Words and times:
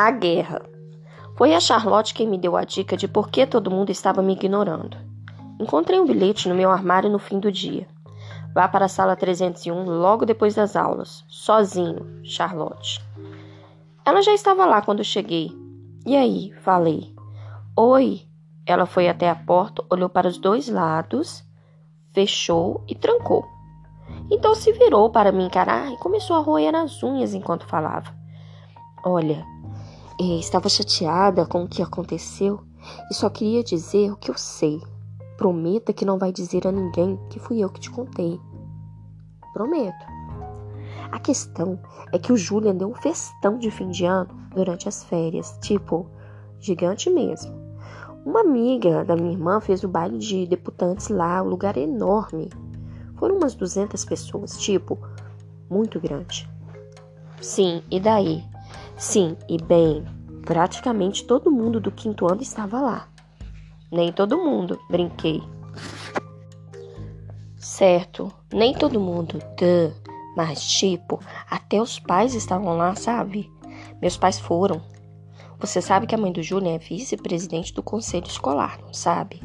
A 0.00 0.12
guerra. 0.12 0.62
Foi 1.36 1.52
a 1.52 1.58
Charlotte 1.58 2.14
quem 2.14 2.28
me 2.28 2.38
deu 2.38 2.56
a 2.56 2.62
dica 2.62 2.96
de 2.96 3.08
por 3.08 3.28
que 3.28 3.44
todo 3.44 3.68
mundo 3.68 3.90
estava 3.90 4.22
me 4.22 4.34
ignorando. 4.34 4.96
Encontrei 5.58 5.98
um 5.98 6.06
bilhete 6.06 6.48
no 6.48 6.54
meu 6.54 6.70
armário 6.70 7.10
no 7.10 7.18
fim 7.18 7.40
do 7.40 7.50
dia. 7.50 7.88
Vá 8.54 8.68
para 8.68 8.84
a 8.84 8.88
sala 8.88 9.16
301 9.16 9.86
logo 9.86 10.24
depois 10.24 10.54
das 10.54 10.76
aulas. 10.76 11.24
Sozinho, 11.26 12.06
Charlotte. 12.22 13.04
Ela 14.04 14.22
já 14.22 14.32
estava 14.32 14.64
lá 14.64 14.80
quando 14.80 15.02
cheguei. 15.02 15.50
E 16.06 16.16
aí? 16.16 16.52
Falei. 16.60 17.12
Oi. 17.76 18.22
Ela 18.64 18.86
foi 18.86 19.08
até 19.08 19.28
a 19.28 19.34
porta, 19.34 19.84
olhou 19.90 20.08
para 20.08 20.28
os 20.28 20.38
dois 20.38 20.68
lados, 20.68 21.42
fechou 22.12 22.84
e 22.86 22.94
trancou. 22.94 23.44
Então 24.30 24.54
se 24.54 24.70
virou 24.70 25.10
para 25.10 25.32
me 25.32 25.42
encarar 25.42 25.90
e 25.90 25.98
começou 25.98 26.36
a 26.36 26.40
roer 26.40 26.72
as 26.76 27.02
unhas 27.02 27.34
enquanto 27.34 27.66
falava. 27.66 28.16
Olha, 29.04 29.44
estava 30.20 30.68
chateada 30.68 31.46
com 31.46 31.62
o 31.62 31.68
que 31.68 31.82
aconteceu 31.82 32.60
e 33.10 33.14
só 33.14 33.30
queria 33.30 33.62
dizer 33.62 34.10
o 34.12 34.16
que 34.16 34.30
eu 34.30 34.36
sei. 34.36 34.80
Prometa 35.36 35.92
que 35.92 36.04
não 36.04 36.18
vai 36.18 36.32
dizer 36.32 36.66
a 36.66 36.72
ninguém 36.72 37.18
que 37.30 37.38
fui 37.38 37.60
eu 37.60 37.70
que 37.70 37.80
te 37.80 37.90
contei. 37.90 38.40
Prometo. 39.52 40.06
A 41.12 41.18
questão 41.18 41.78
é 42.12 42.18
que 42.18 42.32
o 42.32 42.36
Julian 42.36 42.74
deu 42.74 42.90
um 42.90 42.94
festão 42.94 43.58
de 43.58 43.70
fim 43.70 43.88
de 43.90 44.04
ano 44.04 44.28
durante 44.54 44.88
as 44.88 45.04
férias, 45.04 45.56
tipo, 45.62 46.06
gigante 46.58 47.08
mesmo. 47.08 47.54
Uma 48.26 48.40
amiga 48.40 49.04
da 49.04 49.16
minha 49.16 49.32
irmã 49.32 49.60
fez 49.60 49.82
o 49.84 49.88
baile 49.88 50.18
de 50.18 50.46
deputantes 50.46 51.08
lá, 51.08 51.42
um 51.42 51.48
lugar 51.48 51.76
enorme. 51.76 52.50
Foram 53.16 53.36
umas 53.36 53.54
200 53.54 54.04
pessoas, 54.04 54.58
tipo, 54.58 54.98
muito 55.70 55.98
grande. 55.98 56.48
Sim, 57.40 57.82
e 57.90 57.98
daí? 57.98 58.44
Sim, 58.96 59.36
e 59.48 59.56
bem, 59.62 60.04
praticamente 60.48 61.24
todo 61.24 61.50
mundo 61.50 61.78
do 61.78 61.92
quinto 61.92 62.26
ano 62.26 62.40
estava 62.40 62.80
lá. 62.80 63.08
Nem 63.92 64.10
todo 64.10 64.38
mundo, 64.38 64.80
brinquei. 64.88 65.42
Certo, 67.58 68.32
nem 68.50 68.72
todo 68.72 68.98
mundo, 68.98 69.38
duh. 69.58 69.92
Mas, 70.34 70.62
tipo, 70.62 71.20
até 71.50 71.82
os 71.82 71.98
pais 71.98 72.34
estavam 72.34 72.78
lá, 72.78 72.94
sabe? 72.94 73.52
Meus 74.00 74.16
pais 74.16 74.40
foram. 74.40 74.80
Você 75.58 75.82
sabe 75.82 76.06
que 76.06 76.14
a 76.14 76.18
mãe 76.18 76.32
do 76.32 76.42
Júnior 76.42 76.76
é 76.76 76.78
vice-presidente 76.78 77.74
do 77.74 77.82
conselho 77.82 78.26
escolar, 78.26 78.80
não 78.80 78.94
sabe? 78.94 79.42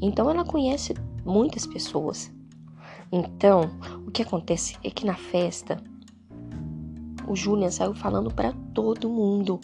Então 0.00 0.30
ela 0.30 0.46
conhece 0.46 0.94
muitas 1.26 1.66
pessoas. 1.66 2.32
Então, 3.12 3.70
o 4.06 4.10
que 4.10 4.22
acontece 4.22 4.78
é 4.82 4.88
que 4.88 5.04
na 5.04 5.14
festa, 5.14 5.76
o 7.26 7.36
Júnior 7.36 7.70
saiu 7.70 7.94
falando 7.94 8.32
para 8.32 8.54
todo 8.72 9.10
mundo 9.10 9.60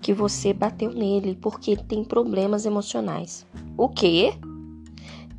que 0.00 0.12
você 0.12 0.52
bateu 0.52 0.92
nele 0.92 1.36
porque 1.40 1.72
ele 1.72 1.82
tem 1.84 2.04
problemas 2.04 2.64
emocionais. 2.64 3.46
O 3.76 3.88
quê? 3.88 4.32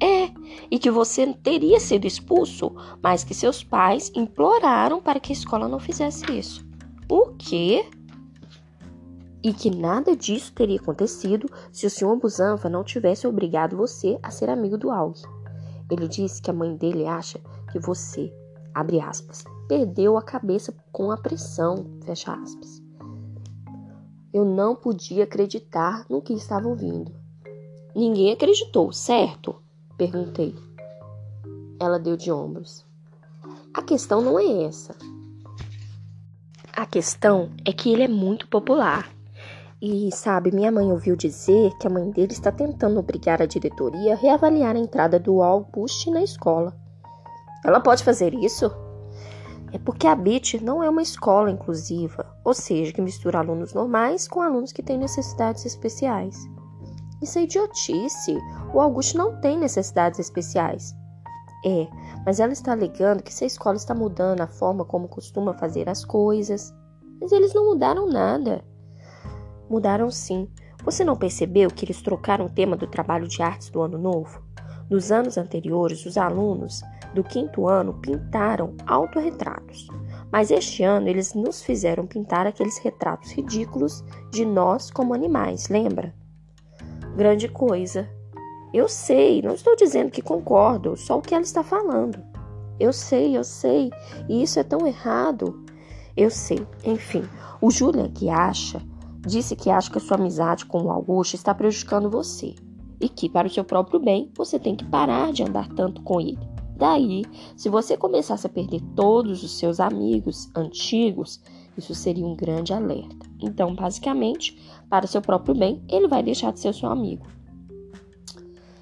É, 0.02 0.32
e 0.72 0.80
que 0.80 0.90
você 0.90 1.34
teria 1.34 1.80
sido 1.80 2.06
expulso, 2.06 2.74
mas 3.02 3.24
que 3.24 3.34
seus 3.34 3.64
pais 3.64 4.12
imploraram 4.16 5.02
para 5.02 5.20
que 5.20 5.34
a 5.34 5.36
escola 5.36 5.68
não 5.68 5.80
fizesse 5.80 6.26
isso. 6.32 6.66
O 7.10 7.34
quê? 7.38 7.86
E 9.44 9.54
que 9.54 9.70
nada 9.70 10.16
disso 10.16 10.54
teria 10.54 10.80
acontecido 10.80 11.50
se 11.72 11.86
o 11.86 11.90
Sr. 11.90 12.16
Busanfa 12.18 12.70
não 12.70 12.84
tivesse 12.84 13.28
obrigado 13.28 13.76
você 13.76 14.18
a 14.22 14.32
ser 14.32 14.50
amigo 14.50 14.78
do 14.78 14.92
Aug. 14.92 15.18
Ele 15.90 16.08
disse 16.08 16.42
que 16.42 16.52
a 16.52 16.54
mãe 16.54 16.76
dele 16.76 17.06
acha 17.06 17.40
que 17.72 17.80
você, 17.80 18.32
abre 18.74 19.00
aspas, 19.00 19.44
perdeu 19.68 20.18
a 20.18 20.22
cabeça 20.22 20.74
com 20.92 21.12
a 21.12 21.18
pressão, 21.18 21.86
fecha 22.06 22.34
aspas. 22.34 22.89
Eu 24.32 24.46
não 24.46 24.76
podia 24.76 25.24
acreditar 25.24 26.06
no 26.10 26.22
que 26.22 26.34
estava 26.34 26.68
ouvindo. 26.68 27.12
Ninguém 27.96 28.32
acreditou, 28.32 28.94
certo? 28.94 29.56
Perguntei. 29.98 30.56
Ela 31.80 31.98
deu 31.98 32.16
de 32.16 32.32
ombros. 32.32 32.86
A 33.74 33.82
questão 33.82 34.22
não 34.22 34.40
é 34.40 34.64
essa. 34.64 34.96
A 36.72 36.86
questão 36.86 37.50
é 37.66 37.74
que 37.74 37.92
ele 37.92 38.04
é 38.04 38.08
muito 38.08 38.48
popular. 38.48 39.10
E, 39.82 40.10
sabe, 40.12 40.52
minha 40.52 40.72
mãe 40.72 40.92
ouviu 40.92 41.16
dizer 41.16 41.72
que 41.80 41.88
a 41.88 41.90
mãe 41.90 42.12
dele 42.12 42.34
está 42.34 42.52
tentando 42.52 43.00
obrigar 43.00 43.42
a 43.42 43.46
diretoria 43.46 44.14
a 44.14 44.18
reavaliar 44.18 44.76
a 44.76 44.80
entrada 44.80 45.20
do 45.20 45.42
Auguste 45.42 46.12
na 46.12 46.22
escola. 46.22 46.76
Ela 47.66 47.80
pode 47.80 48.04
fazer 48.04 48.34
isso? 48.34 48.70
É 49.72 49.78
porque 49.78 50.08
a 50.08 50.16
BIT 50.16 50.64
não 50.64 50.84
é 50.84 50.90
uma 50.90 51.02
escola 51.02 51.52
inclusiva, 51.52 52.26
ou 52.44 52.54
seja, 52.54 52.92
que 52.92 53.02
mistura 53.02 53.40
alunos 53.40 53.74
normais 53.74 54.28
com 54.28 54.42
alunos 54.42 54.72
que 54.72 54.82
têm 54.82 54.98
necessidades 54.98 55.66
especiais. 55.66 56.50
Isso 57.22 57.38
é 57.38 57.44
idiotice. 57.44 58.38
O 58.74 58.80
Augusto 58.80 59.18
não 59.18 59.40
tem 59.42 59.58
necessidades 59.58 60.20
especiais. 60.20 60.96
É, 61.66 61.88
mas 62.26 62.40
ela 62.40 62.54
está 62.54 62.72
alegando 62.72 63.22
que 63.22 63.34
se 63.34 63.44
a 63.44 63.48
escola 63.48 63.76
está 63.76 63.94
mudando 63.94 64.42
a 64.42 64.48
forma 64.48 64.86
como 64.86 65.10
costuma 65.10 65.54
fazer 65.54 65.90
as 65.90 66.06
coisas. 66.06 66.74
Mas 67.20 67.32
eles 67.32 67.54
não 67.54 67.66
mudaram 67.66 68.08
nada. 68.08 68.64
Mudaram 69.70 70.10
sim. 70.10 70.50
Você 70.86 71.04
não 71.04 71.18
percebeu 71.18 71.70
que 71.70 71.84
eles 71.84 72.02
trocaram 72.02 72.46
o 72.46 72.50
tema 72.50 72.78
do 72.78 72.88
trabalho 72.88 73.28
de 73.28 73.42
artes 73.42 73.70
do 73.70 73.82
ano 73.82 73.98
novo? 73.98 74.42
Nos 74.90 75.12
anos 75.12 75.38
anteriores, 75.38 76.04
os 76.08 76.18
alunos 76.18 76.82
do 77.14 77.24
quinto 77.24 77.68
ano 77.68 77.94
pintaram 78.02 78.74
autorretratos, 78.88 79.88
mas 80.32 80.50
este 80.50 80.84
ano 80.84 81.08
eles 81.08 81.36
nos 81.36 81.62
fizeram 81.62 82.08
pintar 82.08 82.48
aqueles 82.48 82.80
retratos 82.80 83.32
ridículos 83.32 84.04
de 84.32 84.44
nós 84.46 84.90
como 84.90 85.14
animais, 85.14 85.70
lembra? 85.70 86.14
Grande 87.16 87.48
coisa. 87.48 88.10
Eu 88.74 88.88
sei, 88.88 89.44
não 89.44 89.54
estou 89.54 89.76
dizendo 89.76 90.10
que 90.10 90.24
concordo, 90.24 90.98
só 90.98 91.20
o 91.20 91.22
que 91.22 91.36
ela 91.36 91.44
está 91.44 91.64
falando. 91.64 92.20
Eu 92.80 92.92
sei, 92.92 93.38
eu 93.38 93.44
sei, 93.44 93.92
e 94.28 94.42
isso 94.42 94.60
é 94.60 94.64
tão 94.64 94.88
errado. 94.88 95.66
Eu 96.18 96.32
sei, 96.32 96.66
enfim, 96.84 97.24
o 97.62 97.70
Julian 97.70 98.10
que 98.10 98.28
acha, 98.28 98.82
disse 99.20 99.56
que 99.56 99.70
acha 99.70 99.92
que 99.92 100.00
a 100.00 100.02
sua 100.02 100.18
amizade 100.18 100.66
com 100.66 100.84
o 100.84 100.90
Augusto 100.90 101.36
está 101.36 101.54
prejudicando 101.54 102.10
você 102.10 102.56
e 103.00 103.08
que, 103.08 103.30
para 103.30 103.48
o 103.48 103.52
seu 103.52 103.64
próprio 103.64 104.00
bem, 104.00 104.32
você 104.36 104.60
tem 104.60 104.76
que 104.76 104.86
parar 104.86 105.32
de 105.32 105.44
andar 105.44 105.68
tanto 105.70 106.02
com 106.02 106.20
ele. 106.20 106.40
Daí, 106.76 107.24
se 107.58 107.68
você 107.68 107.98
começasse 107.98 108.48
a 108.48 108.50
perder 108.50 108.82
todos 108.96 109.44
os 109.44 109.58
seus 109.58 109.80
amigos 109.80 110.50
antigos, 110.56 111.42
isso 111.78 111.94
seria 111.94 112.26
um 112.26 112.36
grande 112.36 112.74
alerta. 112.74 113.28
Então, 113.42 113.76
basicamente, 113.76 114.58
para 114.90 115.08
seu 115.08 115.22
próprio 115.22 115.56
bem, 115.56 115.82
ele 115.90 116.08
vai 116.08 116.24
deixar 116.24 116.54
de 116.54 116.60
ser 116.60 116.74
seu 116.74 116.90
amigo. 116.90 117.26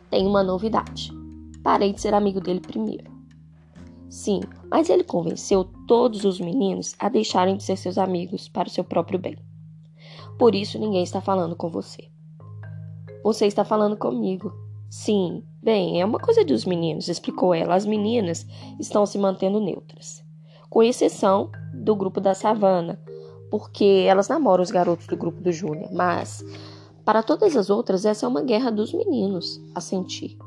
Tem 0.09 0.25
uma 0.25 0.44
novidade. 0.44 1.11
Parei 1.63 1.91
de 1.91 2.00
ser 2.00 2.13
amigo 2.13 2.39
dele 2.39 2.59
primeiro. 2.59 3.11
Sim, 4.09 4.41
mas 4.69 4.89
ele 4.89 5.03
convenceu 5.03 5.66
todos 5.88 6.23
os 6.23 6.39
meninos 6.39 6.95
a 6.97 7.09
deixarem 7.09 7.57
de 7.57 7.63
ser 7.63 7.77
seus 7.77 7.97
amigos 7.97 8.47
para 8.47 8.67
o 8.67 8.72
seu 8.72 8.83
próprio 8.83 9.19
bem. 9.19 9.38
Por 10.38 10.56
isso 10.56 10.79
ninguém 10.79 11.03
está 11.03 11.19
falando 11.19 11.56
com 11.56 11.69
você. 11.69 12.09
Você 13.23 13.45
está 13.45 13.63
falando 13.66 13.97
comigo. 13.97 14.53
Sim, 14.89 15.44
bem, 15.61 16.00
é 16.00 16.05
uma 16.05 16.19
coisa 16.19 16.45
dos 16.45 16.63
meninos, 16.66 17.09
explicou 17.09 17.53
ela. 17.53 17.75
As 17.75 17.85
meninas 17.85 18.47
estão 18.79 19.05
se 19.05 19.17
mantendo 19.17 19.59
neutras, 19.59 20.23
com 20.69 20.81
exceção 20.81 21.50
do 21.73 21.95
grupo 21.95 22.22
da 22.22 22.33
savana, 22.33 23.00
porque 23.51 24.06
elas 24.07 24.29
namoram 24.29 24.63
os 24.63 24.72
garotos 24.72 25.07
do 25.07 25.17
grupo 25.17 25.41
do 25.41 25.51
Júnior, 25.51 25.89
mas 25.91 26.44
para 27.03 27.22
todas 27.22 27.56
as 27.57 27.69
outras 27.69 28.06
essa 28.06 28.25
é 28.25 28.29
uma 28.29 28.41
guerra 28.41 28.72
dos 28.72 28.94
meninos, 28.94 29.61
assenti. 29.75 30.38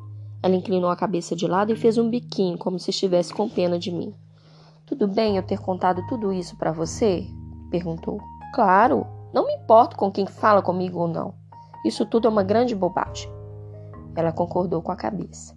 Ela 0.42 0.56
inclinou 0.56 0.88
a 0.88 0.97
cabeça 0.97 1.36
de 1.36 1.47
lado 1.47 1.72
e 1.72 1.76
fez 1.76 1.98
um 1.98 2.09
biquinho, 2.09 2.56
como 2.56 2.78
se 2.78 2.91
estivesse 2.91 3.32
com 3.34 3.48
pena 3.48 3.78
de 3.78 3.91
mim. 3.91 4.14
Tudo 4.86 5.06
bem 5.06 5.36
eu 5.36 5.42
ter 5.42 5.60
contado 5.60 6.06
tudo 6.09 6.33
isso 6.33 6.56
para 6.56 6.72
você? 6.72 7.27
perguntou. 7.71 8.18
Claro, 8.54 9.06
não 9.33 9.47
me 9.47 9.54
importo 9.54 9.97
com 9.97 10.10
quem 10.10 10.27
fala 10.27 10.62
comigo 10.62 10.98
ou 10.98 11.09
não. 11.09 11.40
Isso 11.84 12.04
tudo 12.06 12.28
é 12.28 12.30
uma 12.30 12.42
grande 12.42 12.74
bobagem. 12.74 13.30
Ela 14.15 14.32
concordou 14.32 14.82
com 14.82 14.92
a 14.92 14.97
cabeça. 14.97 15.56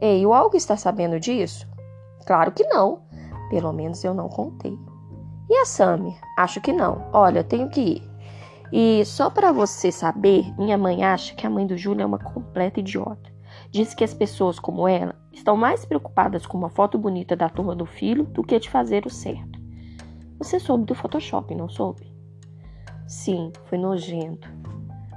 Ei, 0.00 0.26
o 0.26 0.32
Algo 0.32 0.56
está 0.56 0.76
sabendo 0.76 1.20
disso? 1.20 1.68
Claro 2.26 2.52
que 2.52 2.64
não. 2.64 3.02
Pelo 3.50 3.72
menos 3.72 4.02
eu 4.02 4.14
não 4.14 4.28
contei. 4.28 4.76
E 5.48 5.54
a 5.56 5.64
Sammy? 5.64 6.16
Acho 6.38 6.60
que 6.60 6.72
não. 6.72 7.08
Olha, 7.12 7.44
tenho 7.44 7.68
que 7.68 7.80
ir. 7.80 8.12
E 8.72 9.04
só 9.04 9.28
para 9.28 9.52
você 9.52 9.92
saber, 9.92 10.50
minha 10.58 10.78
mãe 10.78 11.04
acha 11.04 11.34
que 11.34 11.46
a 11.46 11.50
mãe 11.50 11.66
do 11.66 11.76
Júlio 11.76 12.02
é 12.02 12.06
uma 12.06 12.18
completa 12.18 12.80
idiota. 12.80 13.30
Diz 13.70 13.92
que 13.92 14.02
as 14.02 14.14
pessoas 14.14 14.58
como 14.58 14.88
ela 14.88 15.14
estão 15.30 15.56
mais 15.56 15.84
preocupadas 15.84 16.46
com 16.46 16.56
uma 16.56 16.70
foto 16.70 16.96
bonita 16.96 17.36
da 17.36 17.50
turma 17.50 17.74
do 17.74 17.84
filho 17.84 18.24
do 18.24 18.42
que 18.42 18.58
de 18.58 18.70
fazer 18.70 19.04
o 19.06 19.10
certo. 19.10 19.60
Você 20.38 20.58
soube 20.58 20.84
do 20.84 20.94
Photoshop, 20.94 21.54
não 21.54 21.68
soube? 21.68 22.10
Sim, 23.06 23.52
foi 23.64 23.76
nojento. 23.76 24.48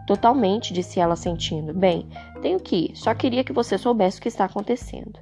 Totalmente, 0.05 0.73
disse 0.73 0.99
ela 0.99 1.15
sentindo. 1.15 1.73
Bem, 1.73 2.07
tenho 2.41 2.59
que 2.59 2.75
ir. 2.75 2.95
Só 2.95 3.13
queria 3.13 3.43
que 3.43 3.53
você 3.53 3.77
soubesse 3.77 4.19
o 4.19 4.21
que 4.21 4.27
está 4.27 4.45
acontecendo. 4.45 5.19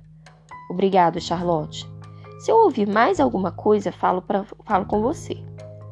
Obrigado, 0.70 1.22
Charlotte. 1.22 1.88
Se 2.40 2.52
eu 2.52 2.58
ouvir 2.58 2.88
mais 2.88 3.20
alguma 3.20 3.52
coisa, 3.52 3.92
falo, 3.92 4.22
pra, 4.22 4.44
falo 4.66 4.86
com 4.86 5.02
você. 5.02 5.38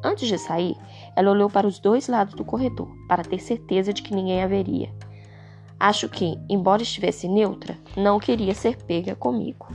Antes 0.04 0.28
de 0.28 0.36
sair, 0.36 0.76
ela 1.16 1.30
olhou 1.30 1.48
para 1.48 1.66
os 1.66 1.78
dois 1.78 2.08
lados 2.08 2.34
do 2.34 2.44
corredor, 2.44 2.88
para 3.08 3.22
ter 3.22 3.38
certeza 3.38 3.92
de 3.92 4.02
que 4.02 4.14
ninguém 4.14 4.42
haveria. 4.42 4.92
Acho 5.78 6.08
que, 6.08 6.38
embora 6.48 6.82
estivesse 6.82 7.26
neutra, 7.26 7.78
não 7.96 8.18
queria 8.18 8.54
ser 8.54 8.76
pega 8.76 9.14
comigo. 9.14 9.68